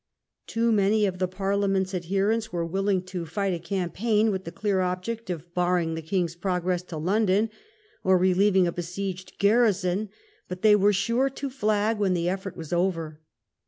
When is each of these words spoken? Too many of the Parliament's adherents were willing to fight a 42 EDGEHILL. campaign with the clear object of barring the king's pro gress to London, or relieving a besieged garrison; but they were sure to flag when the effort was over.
Too 0.47 0.71
many 0.71 1.05
of 1.05 1.19
the 1.19 1.27
Parliament's 1.27 1.93
adherents 1.93 2.51
were 2.51 2.65
willing 2.65 3.03
to 3.03 3.23
fight 3.23 3.53
a 3.53 3.57
42 3.57 3.57
EDGEHILL. 3.59 3.79
campaign 3.87 4.31
with 4.31 4.45
the 4.45 4.51
clear 4.51 4.81
object 4.81 5.29
of 5.29 5.53
barring 5.53 5.93
the 5.93 6.01
king's 6.01 6.35
pro 6.35 6.59
gress 6.59 6.81
to 6.85 6.97
London, 6.97 7.51
or 8.03 8.17
relieving 8.17 8.65
a 8.65 8.71
besieged 8.71 9.37
garrison; 9.37 10.09
but 10.47 10.63
they 10.63 10.75
were 10.75 10.91
sure 10.91 11.29
to 11.29 11.51
flag 11.51 11.99
when 11.99 12.15
the 12.15 12.27
effort 12.27 12.57
was 12.57 12.73
over. 12.73 13.21